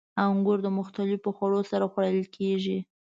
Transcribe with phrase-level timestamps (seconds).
[0.25, 2.77] •انګور د مختلفو خوړو سره خوړل کېږي.